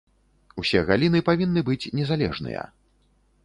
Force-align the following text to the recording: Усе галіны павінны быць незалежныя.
Усе 0.61 0.81
галіны 0.87 1.21
павінны 1.29 1.65
быць 1.69 1.91
незалежныя. 1.99 2.61